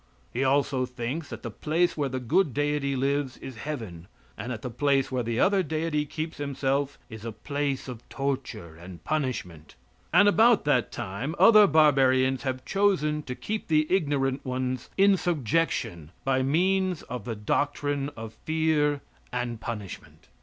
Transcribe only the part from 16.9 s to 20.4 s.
of the doctrine of fear and punishment.